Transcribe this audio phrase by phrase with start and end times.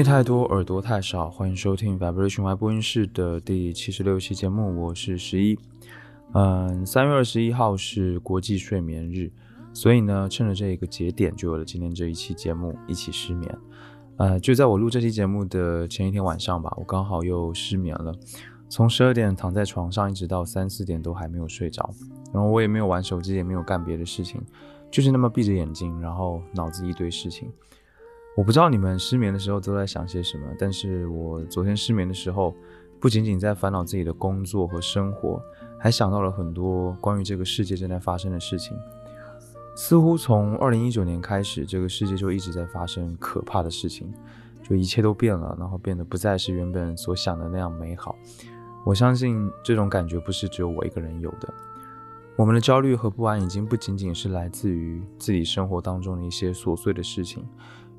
[0.00, 1.28] 音太多，耳朵太少。
[1.28, 5.58] 欢迎收听 Vibration Y 播音室的第七十六期节目，我是十一。
[6.32, 9.30] 嗯，三月二十一号是国际睡眠日，
[9.74, 13.58] 所以呢，趁着这个节点，就有了今天这一期节目，一起失眠。
[14.16, 18.14] 呃，就在我录这期节目的前一天晚上吧，我刚好又失眠了，
[18.70, 21.90] 从十二点躺在床上，一直到三四点都还没有睡着。
[22.32, 24.40] 然后我也没有玩手机，也没有干别的事情，
[24.90, 27.52] 就是那么闭着眼睛，然后脑子一堆事情。
[28.36, 32.54] 我不知道你们失眠的时候都在想些什么，但是我昨天失眠的时候，
[32.98, 35.42] 不仅仅在烦恼自己的工作和生活，
[35.78, 38.76] 还想到了很多关于这个世界正在发生的事情。
[39.76, 44.12] 似乎从二零一九年开始，这个世界就一直在发生可怕的事情，
[44.62, 48.16] 就一切都变了，然后变得不再是原本所想的那样美好。
[48.84, 51.52] 我相信这种感觉不是只有我一个人有的。
[52.36, 57.44] 我们的焦虑和不安已经不仅仅是来自于自己生活当中的一些琐碎的事情。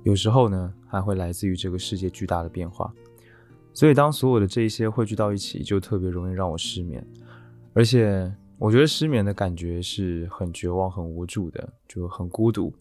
[0.04, 2.92] 有时候呢，还会来自于这个世界巨大的变化，
[3.74, 7.06] 所以当所有的这一些汇聚到一起，就特别容易让我失眠。
[7.74, 12.74] 而且，我觉得失眠的感觉是很绝望、很无助的，就很孤独。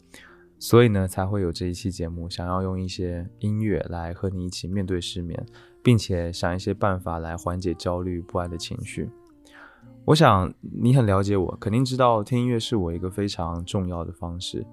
[0.59, 5.47] 所以呢，才会有这一期节目，想要用一些音乐来和你一起面对失眠，
[5.83, 9.09] 并且想一些办法来缓解焦虑不安的情绪。
[10.05, 14.67] 我想你很了解我，肯定知道听音乐是我一个非常重要的方式。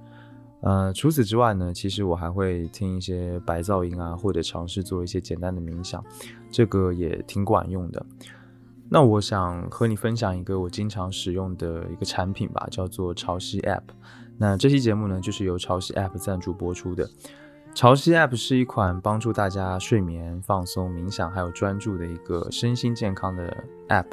[0.61, 6.03] 呃，除此之外呢，其实我还会听一些白噪音啊，或者尝试做一些简单的冥想，
[6.51, 8.03] 这个也挺管用的。
[8.89, 13.83] 那我想和你分享一个我经常使用的一个产品吧，叫做潮汐 App。
[14.37, 17.07] 那这期节目呢，就是由潮汐 App 赞助播出的。
[17.75, 23.55] 潮汐 App 是一款帮助大家睡眠、放松、冥想还有专注的一个身心健康的
[23.89, 24.07] App，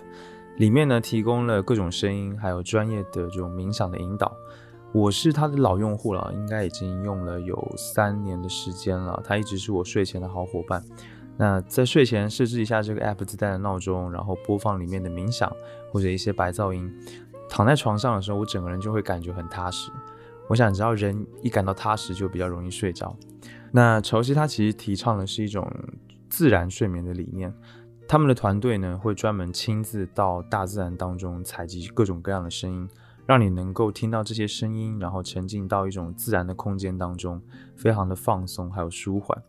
[0.58, 4.36] 里面呢提供了各种声音，还有专业的这种冥想的引导。
[4.94, 9.20] 我是它的老用户了，应该已经用了有三年的时间了。
[9.24, 10.80] 它一直是我睡前的好伙伴。
[11.36, 15.52] 那在睡前设置一下这个 app 自带的闹钟，然后播放里面的冥想
[15.90, 16.88] 或者一些白噪音，
[17.48, 19.90] 躺在床上的时候，我整个人就会感觉很踏实。
[20.48, 23.16] 我想，只要人一感到踏实，就比较容易睡着。
[23.72, 25.68] 那潮汐它其实提倡的是一种
[26.30, 27.52] 自然睡眠的理念。
[28.06, 32.88] 他们的团队呢，会专门亲自到大自然当中采集各种各样的声音。
[33.26, 37.40] 让你能够听到这些声音，然后沉浸到一种自然的空间当中，
[37.74, 39.42] 非常的放松，还有舒缓。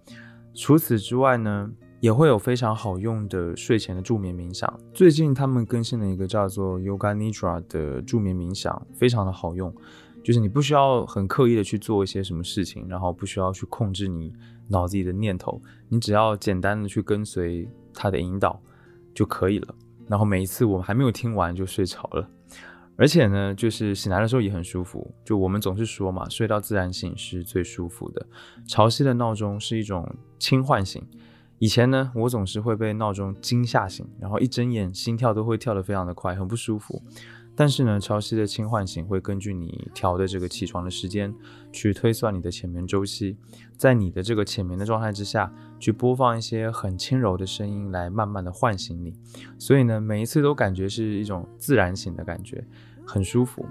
[0.54, 1.70] 除此之外呢，
[2.00, 4.72] 也会有非常好用的睡前的助眠冥想。
[4.94, 9.74] 最近他们更新了一个叫做 Yoga Nidra 的助眠冥想，非常的好用。
[10.24, 14.34] 就是你不需要很刻意的去做一些什么事情，然后不需要去控制你
[14.70, 18.60] 脑子里的念头，你只要简单的去跟随它的引导
[19.14, 19.76] 就可以了。
[20.08, 22.28] 然后每一次我们还没有听完就睡着了。
[22.98, 25.14] 而且呢，就是醒来的时候也很舒服。
[25.24, 28.26] 就我们总是说嘛，睡到自然醒是最舒服的。
[28.68, 31.02] 潮汐的闹钟是一种轻唤醒。
[31.60, 37.02] 以前呢，我总是会被闹钟惊吓醒，然后一睁眼心跳都会跳得非常的快，很不舒服。
[37.56, 41.34] 但是呢，潮汐的轻唤醒会根据你调的这个起床的时间，
[41.72, 43.38] 去推算你的浅眠周期，
[43.78, 49.14] 在你的这个浅眠的状态之下去播放一些很轻柔的声音，来慢慢的唤醒你。
[49.58, 52.62] 所以呢，每一次都感觉是一种自然醒的感觉，
[53.06, 53.66] 很舒服。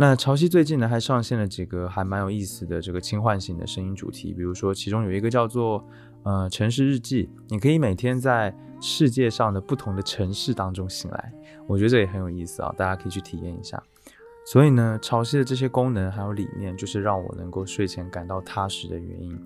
[0.00, 5.84] 那潮汐最近呢，还上线了几个还蛮有意思的这个轻唤醒的声音主题，比如说其中有一个叫做
[6.22, 11.32] 呃城市日记，你可以每天在世界上的不同的城市当中醒来。
[11.66, 13.82] 我觉得这也很有意思啊，大家可以去体验一下。
[14.46, 19.38] 所以呢，潮汐的这些功能还有理念，就是让我能够睡前感到踏实的原因。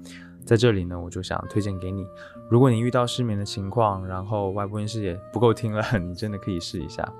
[0.44, 2.06] 在这里呢，我就想推荐给你。
[2.48, 7.12] 如果你遇到失眠的情况，然后外部音室也不够听了， 你真的可以试一下。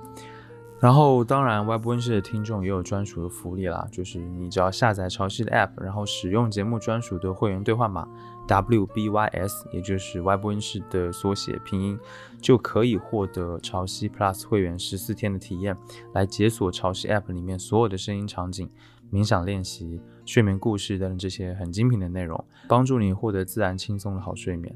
[0.83, 8.05] 然后，当然，Web 温室的听众也有专属的福利啦，就是你只要下载潮汐的 App，然后使用节目专属的会员兑换码
[8.49, 11.97] WBYS，也就是 Web 温室的缩写拼音，
[12.41, 15.77] 就可以获得潮汐 Plus 会员十四天的体验，
[16.13, 18.69] 来解锁潮汐 App 里面所有的声音场景、
[19.09, 24.75] 冥想练习、睡眠故事等等这些很精品的内容，帮助你获得自然轻松的好睡眠。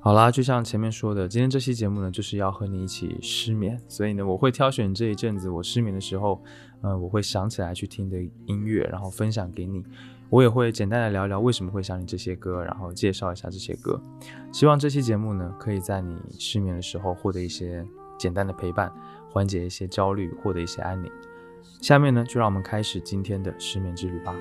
[0.00, 6.40] 好啦，就像前面说的，今天这期节目呢，就是要和你一起失眠，所以呢，我会挑选这一阵子我失眠的时候，
[6.80, 8.16] 呃，我会想起来去听的
[8.46, 9.84] 音乐，然后分享给你。
[10.30, 14.00] 我也会简单的聊聊为什么会想你这些歌，然后介绍一下这些歌。
[14.52, 17.84] 希望这期节目呢，可以在你失眠的时候获得一些
[18.16, 18.92] 简单的陪伴，
[19.30, 21.10] 缓解一些焦虑，获得一些安宁。
[21.80, 24.34] 下面呢，就让我们开始今天的失眠之旅吧。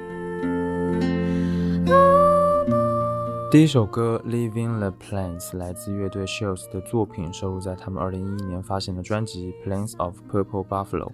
[3.51, 11.07] 第一首歌《Living the Plains》来自乐队 Shells 的作品，收录在他们2011年发行的专辑《Plans of Purple Buffalo》。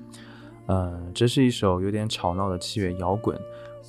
[0.68, 3.39] 嗯，这是一首有点吵闹的器乐摇滚。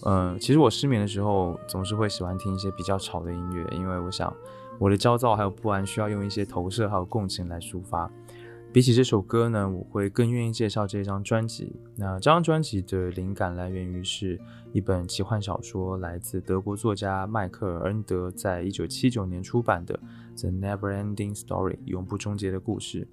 [0.04, 4.34] 嗯，其实我失眠的时候总是会喜欢听一些比较吵的音乐，因为我想
[4.78, 8.10] 我的焦躁还有不安需要用一些投射还有共情来抒发。
[8.72, 11.76] 比起这首歌呢，我会更愿意介绍这张专辑。
[11.94, 14.40] 那这张专辑的灵感来源于是
[14.72, 20.00] 一本奇幻小说，来自德国作家迈克尔·恩德在一九七九年出版的
[20.40, 23.06] 《The Never-Ending Story》永不终结的故事。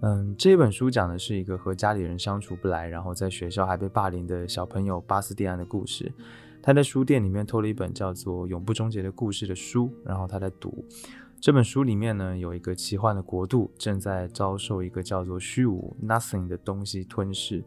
[0.00, 6.10] 嗯，这本书讲的是一个和家里人相处不来，然后在学校还被霸凌的小朋友巴斯蒂安的故事。
[6.62, 10.82] 他在书店里面偷了一本叫做《永不终结的故事》的书，然后他在读。
[11.38, 17.62] 这本书里面呢，有一个奇幻的国度正在遭受一个叫做虚无 （nothing） 的东西吞噬。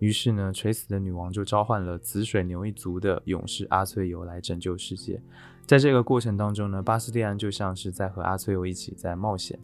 [0.00, 5.22] 于是呢，垂死的女王就召唤了紫水牛一族的勇士阿翠尤来拯救世界。
[5.64, 9.58] 在这个过程当中呢，巴斯蒂安就像是在和阿翠尤一起在冒险。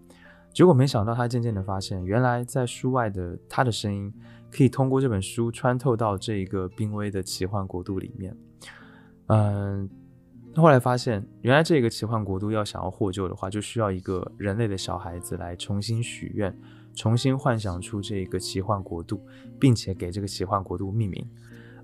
[0.54, 4.10] 结果没想到，他渐渐地发现，原来在书外的他的声音，
[4.50, 8.34] 可以通过这本书穿透到这一个濒危的奇幻国度里面。
[9.26, 9.90] 嗯。
[10.52, 16.56] 那后来发现，原来这个奇幻国度要想要获救的话，就需要一个人类的小孩子来重新许愿，
[16.94, 19.20] 重新幻想出这个奇幻国度，
[19.58, 21.24] 并且给这个奇幻国度命名。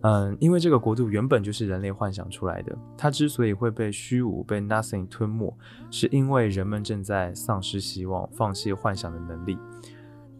[0.02, 5.52] 嗯，因为这个国度原本就是人类幻想出来的，它之所以会被虚无、被 nothing 吞没，
[5.90, 9.56] 是因为人们正在丧失希望、放弃幻想的能力。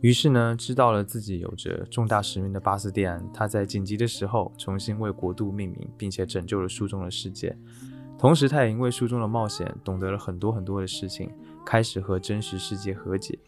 [0.03, 7.57] 于是呢，知道了自己有着重大使命的巴斯蒂安，他在紧急的时候重新为国度命名，并且拯救了书中的世界。
[8.19, 11.31] 同时，他也因为书中的冒险，懂得了很多很多的事情，
[11.65, 13.39] 开始和真实世界和解。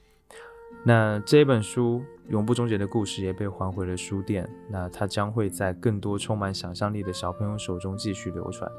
[0.84, 2.00] 那这本书
[2.30, 4.48] 《永不终结的故事》也被还回了书店。
[4.70, 8.70] 那它将会在更多充满想象力的小朋友手中继续流传。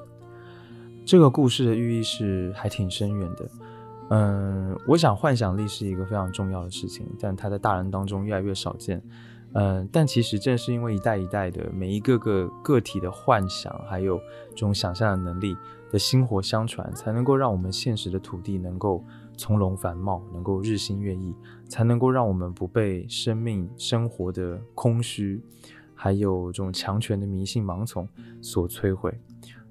[1.06, 3.50] 这个故事的寓意是还挺深远的。
[4.12, 9.04] 嗯，我想幻想力是一个非常重要的事情，但它在大人当中越来越少见。
[9.54, 14.20] 嗯，但其实正是因为一代一代的每一个个个体的幻想，还有
[14.50, 15.56] 这种想象的能力。
[15.92, 19.04] 的薪火相传，才能够让我们现实的土地能够
[19.36, 21.34] 从容繁茂，能够日新月异，
[21.68, 25.42] 才能够让我们不被生命生活的空虚，
[25.96, 28.08] 还有这种强权的迷信盲从
[28.40, 29.20] 所摧毁。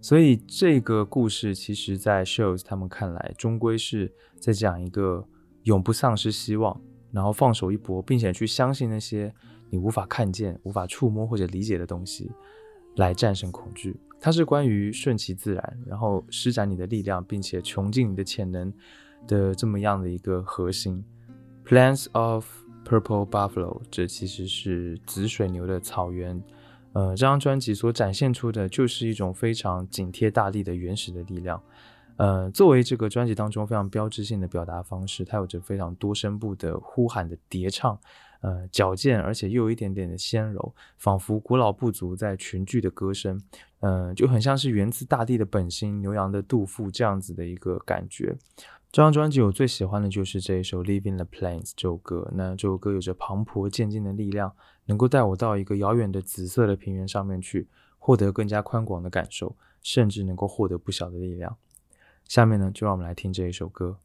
[0.00, 5.24] 所以这个故事，其实在 Shows 他们看来，终归是在讲一个
[5.62, 6.80] 永不丧失希望，
[7.12, 9.32] 然后放手一搏，并且去相信那些
[9.70, 12.30] 你无法看见、无法触摸或者理解的东西，
[12.96, 13.96] 来战胜恐惧。
[14.20, 18.72] 它是关于顺其自然，然后施展你的力量，并且穷尽你的潜能
[19.26, 21.04] 的这么样的一个核心。
[21.64, 22.44] Plants of
[22.84, 26.42] Purple Buffalo，这其实是紫水牛的草原。
[26.94, 31.62] 呃，这张专辑所展现出的就是一种非常紧贴大地的原始的力量。
[32.16, 37.96] 呃，作为这个专辑当中非常标志性的表达方式，它有着非常多声部的呼喊的叠唱。
[38.40, 43.40] 呃，矫健而且又有一点点的纤柔，仿佛古老部族在群聚的歌声，
[43.80, 48.36] 嗯，就很像是源自大地的本心，牛羊的杜甫这样子的一个感觉。
[48.90, 52.30] 这张专辑我最喜欢的就是这一首《Living the Plains》这首歌。
[52.34, 54.50] 那这首歌有着磅礴渐进的力量，
[54.86, 57.68] 能够带我到一个遥远的紫色的平原上面去，
[57.98, 61.56] 获得更加宽广的感受，甚至能够获得不小的力量。
[62.24, 63.98] 下面呢，就让我们来听这一首歌。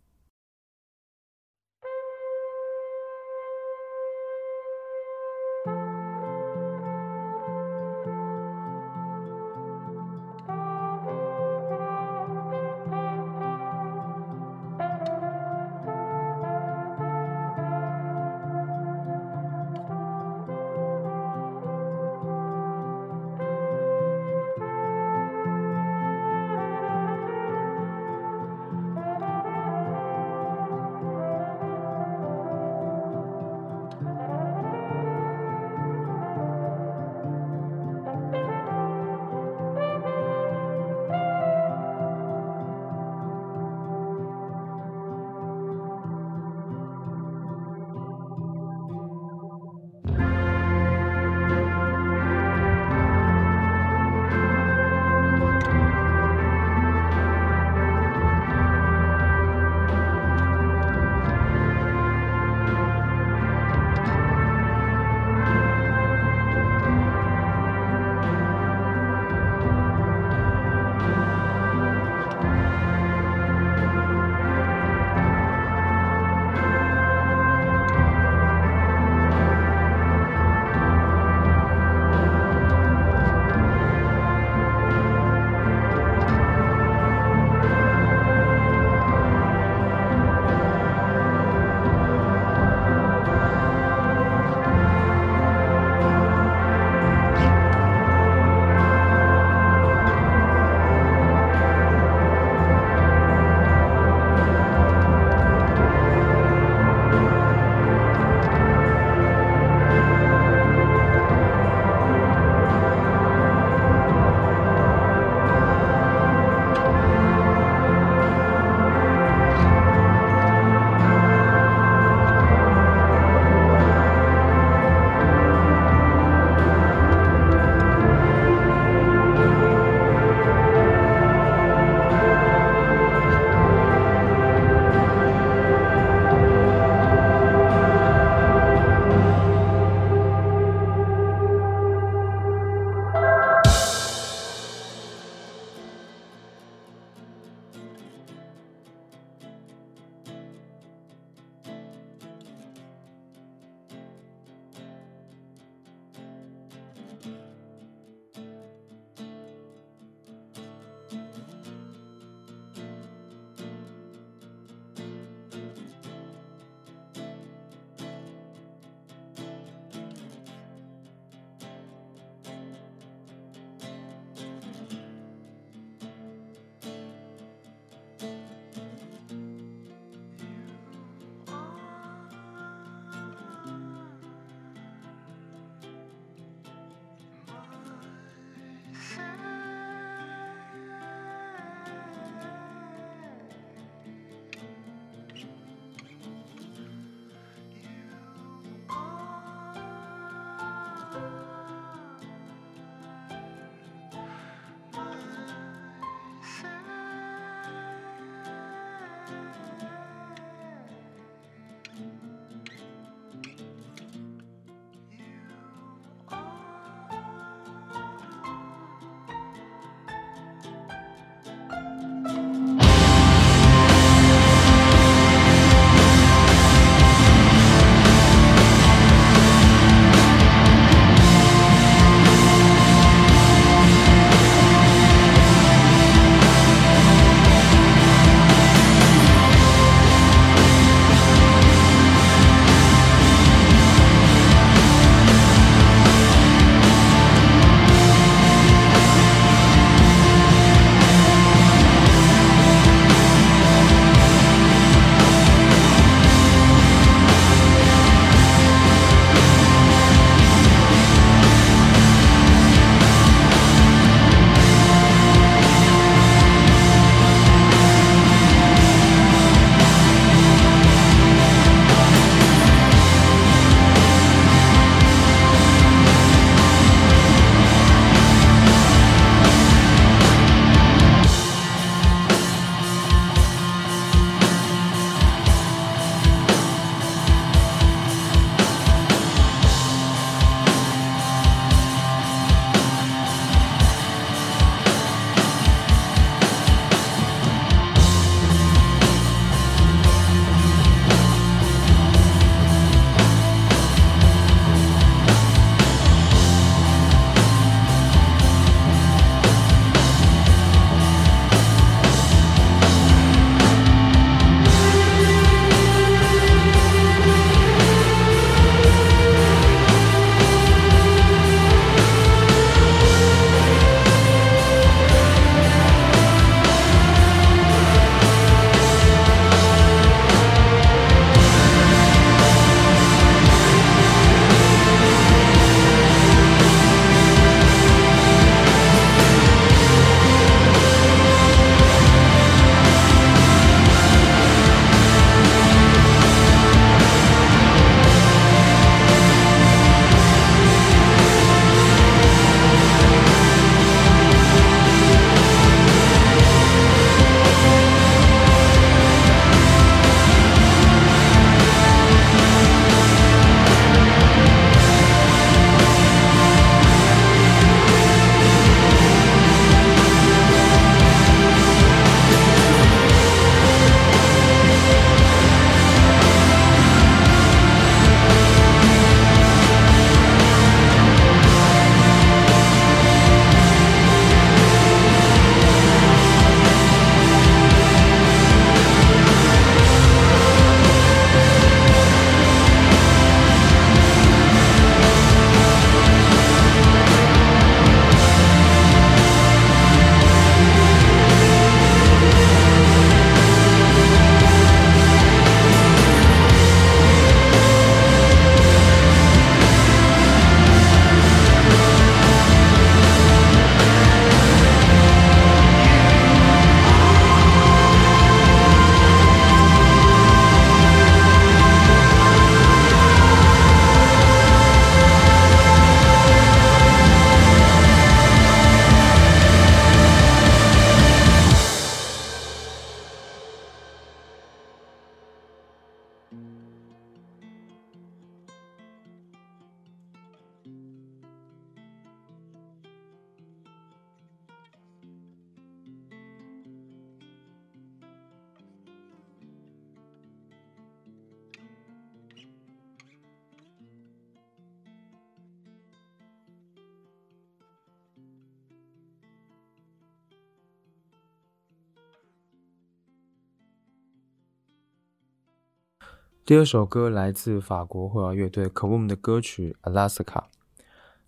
[466.46, 470.24] 第二首歌来自法国后摇乐队 k o m 的歌曲《Alaska》。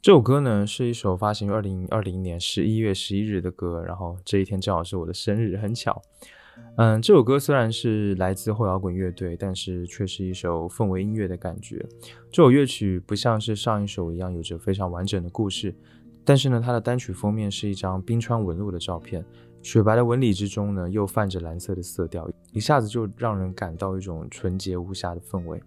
[0.02, 6.02] 这首歌呢是一首发行于二零二零年十一月十一日的歌，然后这一天正好是我的生日，很巧。
[6.76, 11.78] 嗯，这首歌虽然是来自后摇滚乐队，但是却是一首氛围音乐的感觉。
[12.30, 15.74] 这首乐曲不像是上一首一样有着非常完整的故事，
[16.26, 19.24] 但是呢，它的单曲封面是一张冰川纹路的照片。
[19.66, 25.60] 雪白的纹理之中呢，又泛着蓝色的色调，一下子就让人感到一种纯洁无瑕的氛围。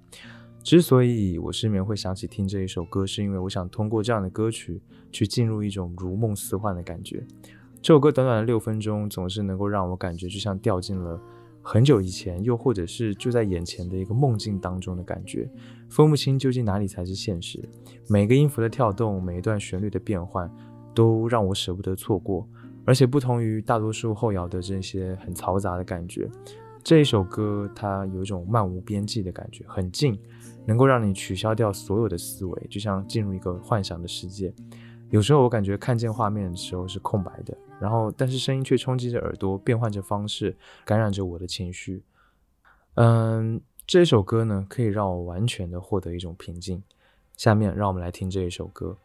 [0.63, 4.81] 之所以我失眠会想起听这一首歌，是因为我想通过这样的歌曲
[5.11, 7.27] 去进入一种如梦似幻的感觉。
[7.83, 11.21] 这首歌短短的六分钟，总是能够让我感觉就像掉进了
[11.61, 15.51] 很久以前，又或者是就在眼前的一个梦境当中的感觉，
[15.91, 17.61] 分不清究竟哪里才是现实。
[18.09, 20.49] 每个音符的跳动，每一段旋律的变换，
[20.95, 22.47] 都让我舍不得错过。
[22.89, 26.27] 而且不同于大多数后摇的这些很嘈杂的感觉，
[26.83, 30.19] 这一首歌它有一种漫无边际的感觉，很静，
[30.65, 34.51] 能够让你取消掉所有的思维，就像进入一个幻想的世界。
[35.11, 42.03] 有时候我感觉看见画面的时候是空白的，然后但是声音却冲击着耳朵，变换着方式，感染着我的情绪。
[42.95, 46.83] 嗯，这首歌呢可以让我完全的获得一种平静。
[47.37, 48.97] 下面让我们来听这一首歌。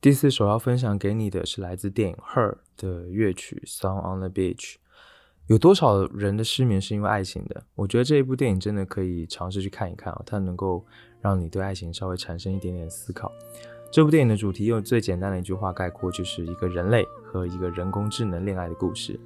[0.00, 4.56] 第四首要分享给你的是来自电影《Her》的乐曲《Song on the Beach》。
[5.46, 7.64] 有多少人的失眠是因为爱情的？
[7.74, 10.86] 我觉得这一部电影真的可以尝试去看一看啊，它能够
[11.20, 13.30] 让你对爱情稍微产生一点点思考。
[13.92, 19.20] 这部电影的主题用最简单的一句话概括，就是一个人类和一个人工智能恋爱的故事。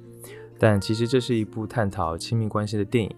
[0.59, 3.15] 但其实这是一部探讨亲密关系的电影。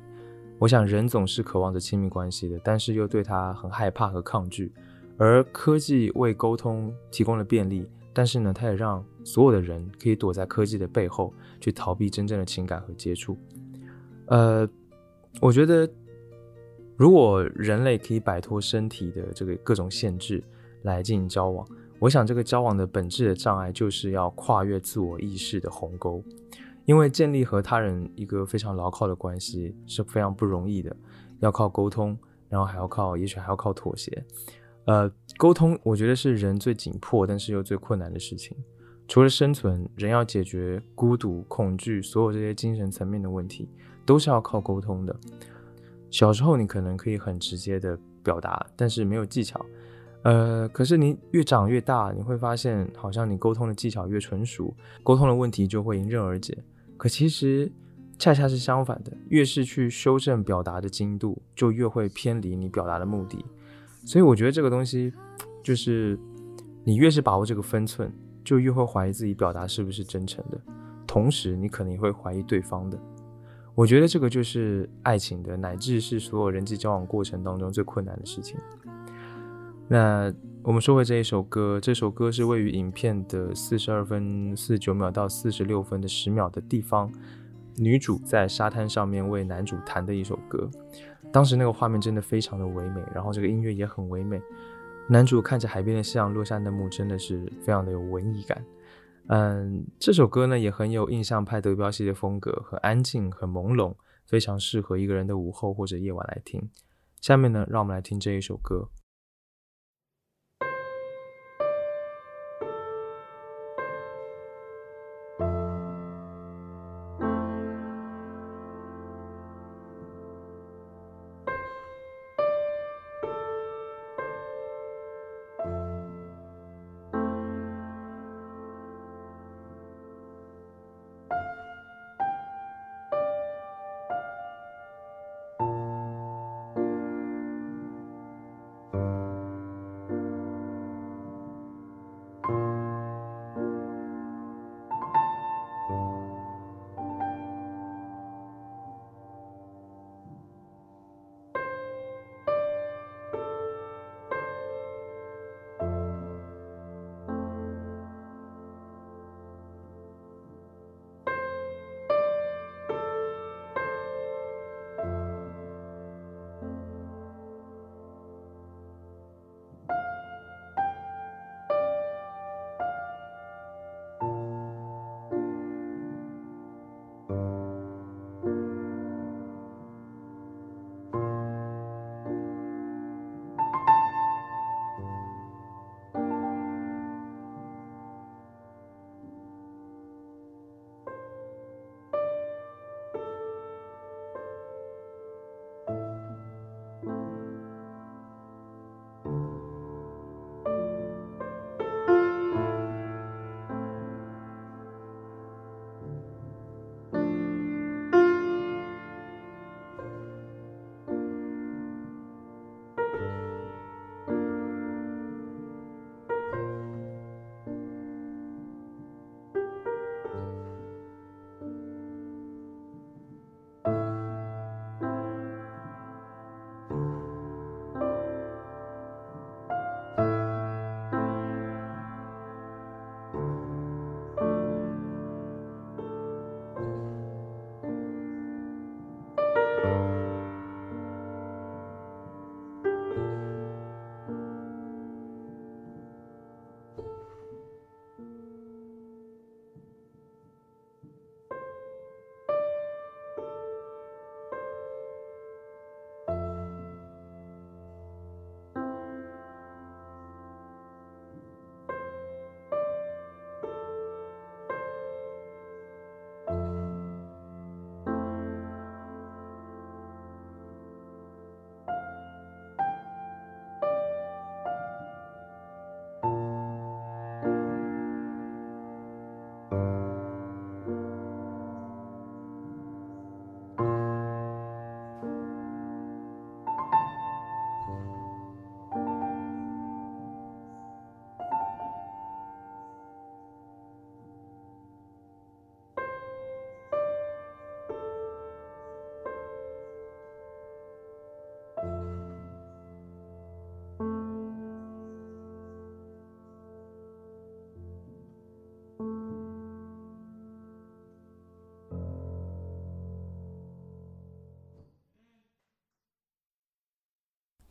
[0.59, 4.71] 我想人总是渴望着亲密关系的，但是又对它很害怕和抗拒。
[5.17, 13.37] 而科技为沟通提供了便利，但是呢，它也让所有的人可以躲在科技的背后，去逃避真正的情感和接触。
[14.27, 14.67] 呃，
[15.41, 15.89] 我觉得，
[16.95, 20.43] 如果人类可以摆脱身体的这个各种限制
[20.83, 21.67] 来进行交往，
[21.99, 26.23] 我想这个交往的本质的障碍就是要跨越自我意识的鸿沟，
[26.85, 30.95] 因为建立和他人一个非常牢靠的关系是非常不容易的，
[31.39, 32.17] 要靠沟通，
[32.49, 34.23] 然后还要靠，也许还要靠妥协。
[34.87, 38.57] 呃，沟通我觉得是人最紧迫，但是又最困难的事情。
[39.07, 43.69] 除了生存，人要解决孤独、恐惧，所有这些精神层面的问题，
[44.05, 45.15] 都是要靠沟通的。
[46.09, 49.65] 小时候你可能可以很直接的表达，但是没有技巧。
[50.23, 54.73] 呃，可是你越长越大，你会发现，好像你沟通的技巧越纯熟，
[55.03, 56.57] 沟通的问题就会迎刃而解。
[56.97, 57.71] 可其实
[58.17, 63.45] 恰恰是相反的，越是去修正表达的精度，就越会偏离你表达的目的。
[64.07, 65.11] 所以我觉得这个东西，
[65.61, 66.17] 就是
[66.85, 68.09] 你越是把握这个分寸，
[68.41, 70.57] 就越会怀疑自己表达是不是真诚的，
[71.05, 72.97] 同时你可能也会怀疑对方的。
[73.75, 78.57] 我觉得这个就是爱情的，乃至是所有人际交往过程当中最困难的事情。
[79.89, 87.11] 那我们说回这一首歌，这首歌是位于影片的四十二分四十九秒到四十六分的十秒的地方，
[87.75, 90.69] 女主在沙滩上面为男主弹的一首歌。
[91.31, 94.41] 当时那个画面真的非常的唯美，然后这个音乐也很唯美。
[95.09, 98.63] 男主看着海边的夕阳落下那幕，真的是非常的有文艺感。
[99.27, 106.69] 嗯，这首歌呢也很有印象派德彪西的风格，很安静，很朦胧，非常适合一个人的午后或者夜晚来听。
[107.21, 108.89] 下面呢，让我们来听这一首歌。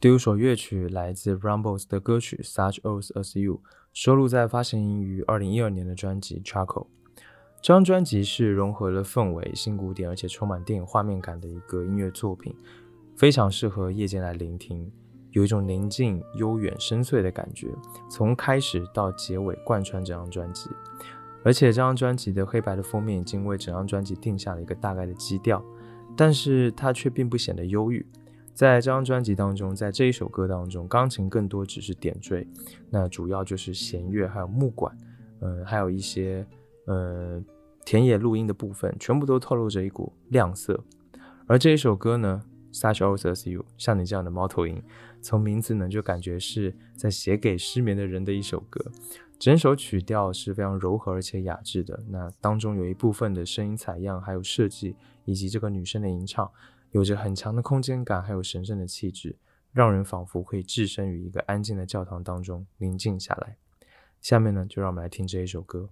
[0.06, 3.54] 第五首乐曲来自 Rumbles 的歌曲《Such Oath as You》，
[3.92, 6.84] 收录在发行于二零一二年的专辑《Charcoal》。
[7.60, 12.54] 这张专辑是融合了氛围、新古典，而且充满电影画面感的一个音乐作品，
[13.16, 14.88] 非常适合夜间来聆听，
[15.32, 17.66] 有一种宁静、悠远、深邃的感觉，
[18.08, 20.70] 从开始到结尾贯穿这张专辑。
[21.42, 25.60] 而且这张专辑的黑白的封面已经为整张专辑定下了一个大概的基调，
[26.16, 28.06] 但是它却并不显得忧郁。
[28.56, 32.48] 在这张专辑当中，在这一首歌当中，钢琴更多只是点缀，
[32.88, 34.96] 那主要就是弦乐还有木管，
[35.42, 36.46] 嗯，还有一些
[36.86, 37.38] 呃
[37.84, 40.82] 田野录音的部分，全部都透露着一股亮色。
[41.46, 42.42] 而这一首歌呢
[42.72, 44.82] ，Such as You，像你这样的猫头鹰，
[45.20, 48.90] 从名字呢就感觉是在写给失眠的人的一首歌。
[49.38, 56.50] 整首曲调是非常柔和而且雅致的，那当中有一部分的声音采样，还有设计，以及这个女生的吟唱。
[56.92, 59.36] 有着很强的空间感还有神圣的气质
[59.72, 63.56] 让人仿佛可以置身于一个安静的教堂当中宁静下来。
[64.20, 65.90] 下面呢就让我们来听这一首歌。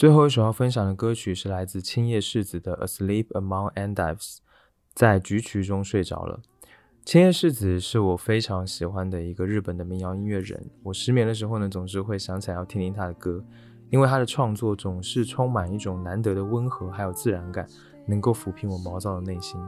[0.00, 4.36] 最后一首要分享的歌曲是来自青叶世子的《Asleep Among Endives》，
[4.94, 6.40] 在菊曲中睡着了。
[7.04, 13.44] 青叶世子是我非常喜欢的一个日本的民谣音乐人，我失眠的时候呢，总是会想起来要听听他的歌，
[13.90, 17.68] 因为他的创作总是充满一种难得的温和还有自然感，
[18.06, 19.60] 能够抚平我毛躁的内心。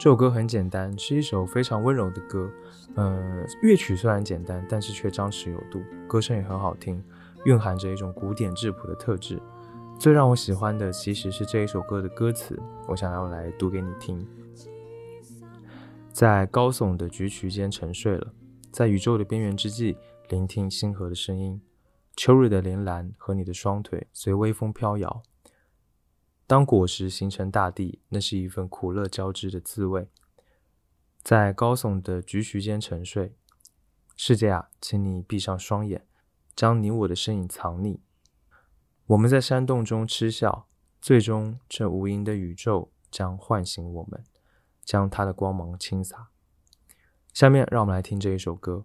[0.00, 2.50] 这首歌很简单，是一首非常温柔的歌，
[2.96, 7.00] 嗯，乐曲虽然简单，但是却张弛有度，歌声也很好听，
[7.44, 9.40] 蕴含着一种古典质朴的特质。
[10.00, 14.26] 最让我喜欢的其实是这一首歌的歌词，我想要来读给你听。
[16.10, 18.32] 在高耸的菊渠间沉睡了，
[18.72, 19.98] 在宇宙的边缘之际，
[20.30, 21.60] 聆听星河的声音。
[22.16, 25.22] 秋日的铃兰和你的双腿随微风飘摇。
[26.46, 30.08] 当果实形成大地，那是一份苦乐交织的滋味。
[31.22, 33.36] 在高耸的菊渠间沉睡，
[34.16, 36.06] 世界啊，请你闭上双眼，
[36.56, 37.98] 将你我的身影藏匿。
[39.10, 40.68] 我们在山洞中嗤笑，
[41.00, 44.22] 最终这无垠的宇宙将唤醒我们，
[44.84, 46.28] 将它的光芒倾洒。
[47.32, 48.84] 下面让我们来听这一首歌。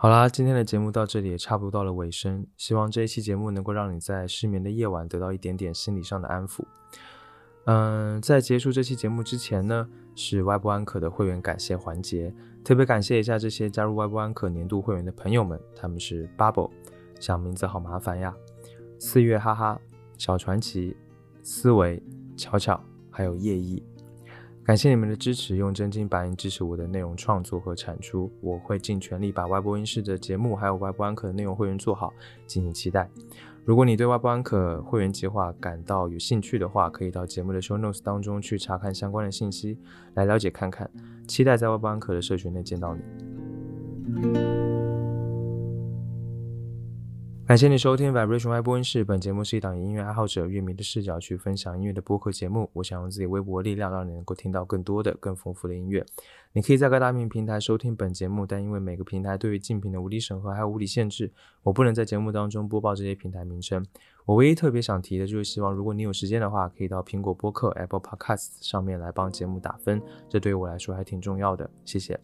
[0.00, 6.62] 好啦，今天的节目到这里也差不多到了尾声，希望这一期节目能够让你在失眠的夜晚得到一点点心理上的安抚。
[7.64, 12.32] 嗯，在结束这期节目之前呢，是外部安可的会员感谢环节，
[12.62, 16.70] 特别感谢一下这些加入外部安可年度会员的朋友们，他们是 Bubble，
[17.18, 18.32] 想名字好麻烦呀，
[19.00, 19.80] 四月哈哈、
[20.16, 20.96] 小传奇、
[21.42, 22.00] 思维、
[22.36, 22.80] 巧巧，
[23.10, 23.82] 还有夜意。
[24.68, 32.12] 感谢你们的支持，用真金白银支持我的内容创作和产出，我会尽全力把外播音室的节目还有外播安可的内容会员做好，
[32.46, 33.08] 敬请期待。
[33.64, 39.78] 如果你对外播安可会员计划感到有兴趣的话，可以到节目的 show notes 当中去查看相关的信息，
[40.12, 40.90] 来了解看看。
[41.26, 44.67] 期待在外播安可的社群内见到你。
[47.48, 49.02] 感谢你收听 Vibration 外播音室。
[49.02, 52.68] 本节目是一档音乐爱好者、乐迷的视角去分享音乐的播客节目。
[52.74, 56.04] 我想用自己微薄的力量，让你能够听到更多的、更丰富的音乐。
[56.52, 61.32] 你可以在各大平台收听本节目，但因为每个平台对于竞品的无理审核还有无理限制，
[61.62, 63.82] 我不能在节目当中播报这些平台名称。
[64.26, 71.70] 我唯一特别想提的就是，希望如果你有时间的话，可以到苹果播客 Apple Podcast 上面来帮节目打分，这对于我来说还挺重要的。
[71.86, 72.20] 谢谢。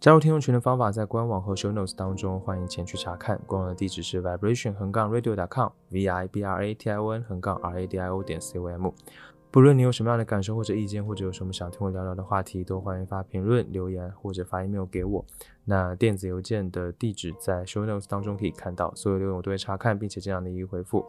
[0.00, 3.38] 加入听众群的方法在官网和 show notes 当中，欢迎前去查看。
[3.46, 7.98] 官网的地址是 vibration 横杠 radio.com，v i b r a t i o n 横杠 r a d
[7.98, 8.90] i o 点 c o m。
[9.50, 15.22] 不论你有什么样的感受或者意见，或者有什么想听我聊聊的话题，都欢迎发评论、留言或者发 email 给我。
[15.66, 21.04] 那电子邮件的地址在 show notes 当中可以看到，所有留言我都会查看，并且尽量的一一回复。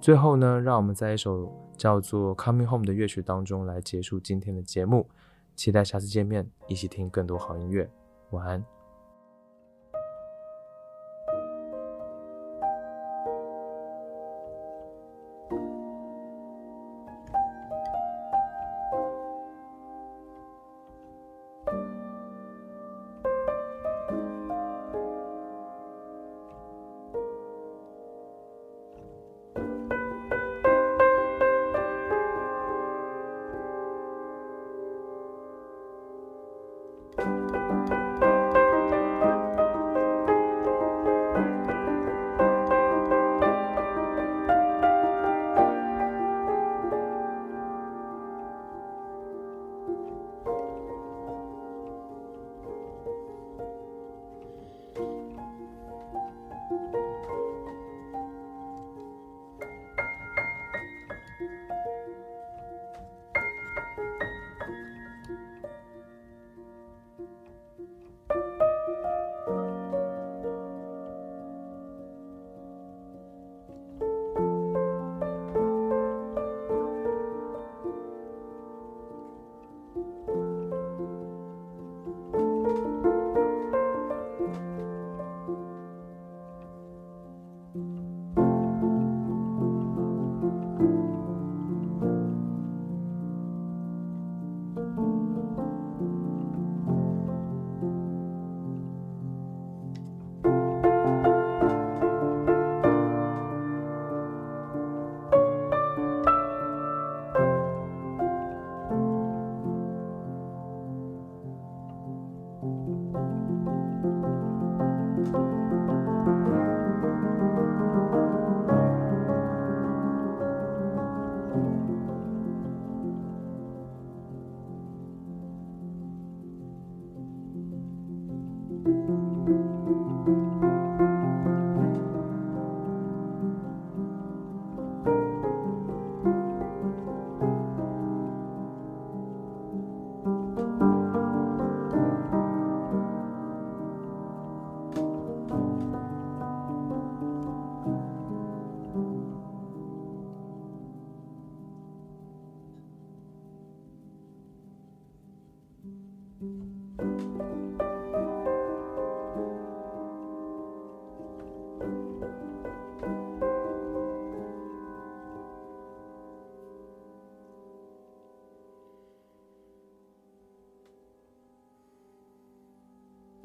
[0.00, 5.08] 最后呢，让我们在一首叫做《Coming Home》的乐曲当中来结束今天的节目。
[5.54, 7.88] 期待下次见面，一起听更多好音乐。
[8.30, 8.77] 晚安。